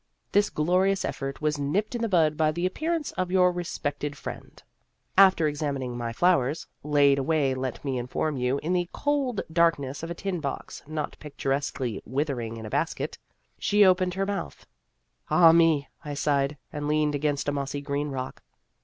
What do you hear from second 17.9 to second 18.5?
rock.)